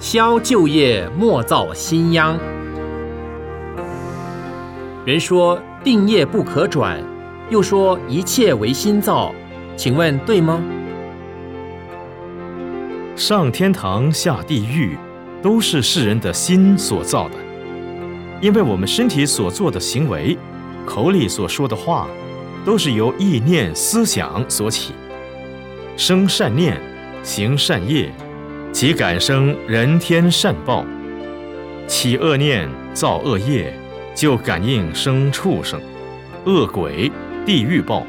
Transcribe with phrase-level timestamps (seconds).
[0.00, 2.38] 消旧业，莫造新殃。
[5.04, 7.02] 人说定业不可转，
[7.50, 9.34] 又说一切唯心造，
[9.76, 10.62] 请问对吗？
[13.16, 14.96] 上天堂、下地狱，
[15.42, 17.34] 都是世人的心所造的。
[18.40, 20.38] 因为我们身体所做的行为，
[20.86, 22.06] 口里所说的话，
[22.64, 24.94] 都是由意念、思想所起。
[25.96, 26.80] 生善念，
[27.24, 28.12] 行善业，
[28.78, 30.84] 即感生人天善报；
[31.88, 33.74] 起恶念，造恶业，
[34.14, 35.80] 就感应生畜生、
[36.44, 37.10] 恶鬼、
[37.44, 38.06] 地狱报。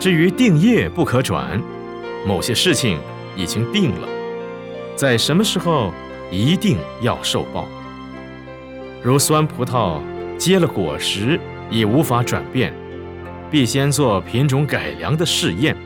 [0.00, 1.60] 至于定业不可转，
[2.26, 2.98] 某些事情
[3.36, 4.08] 已经定了，
[4.96, 5.92] 在什么时候
[6.30, 7.68] 一定要受报。
[9.02, 10.00] 如酸葡萄
[10.38, 11.38] 结了果实，
[11.68, 12.72] 已无法转变，
[13.50, 15.76] 必先做品种改良的试验。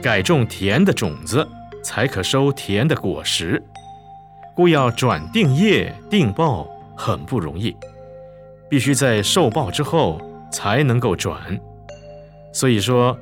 [0.00, 1.44] 改种甜的种子，
[1.86, 3.62] 才可收甜的果实。
[4.56, 7.76] 故要转定业定报，很不容易，
[8.68, 10.20] 必须在受报之后
[10.50, 11.38] 才能够转。
[12.52, 13.16] 所以说，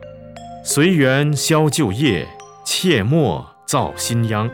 [0.64, 2.26] 随缘消旧业，
[2.64, 4.50] 切莫造新殃，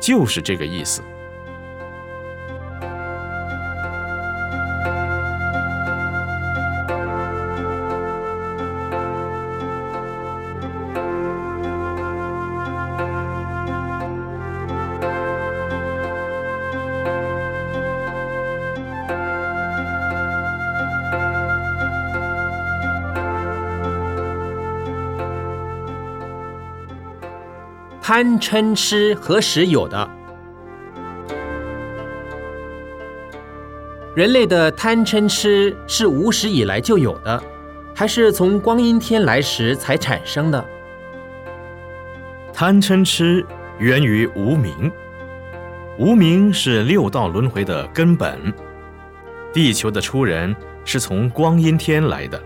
[0.00, 1.02] 就是这个意思。
[28.12, 30.10] 贪嗔痴何时有的？
[34.16, 37.40] 人类的贪嗔痴是无始以来就有的，
[37.94, 40.64] 还是从光阴天来时才产生的？
[42.52, 43.46] 贪嗔痴
[43.78, 44.90] 源于无明，
[45.96, 48.52] 无明是六道轮回的根本。
[49.52, 50.52] 地球的出人
[50.84, 52.42] 是从光阴天来的，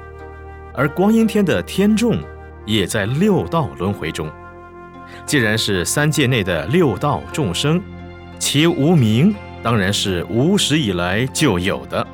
[0.75, 2.19] 而光阴天的天众
[2.67, 4.31] 也在六道轮回中。
[5.27, 7.81] 既然是三界内的六道众生，
[8.39, 12.07] 其无名当然是无始以来就有的。